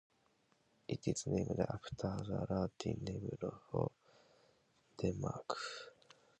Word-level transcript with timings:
It 0.87 1.07
is 1.07 1.27
named 1.27 1.59
after 1.59 1.95
the 2.23 2.47
Latin 2.49 3.03
name 3.03 3.37
for 3.69 3.91
Denmark. 4.97 5.55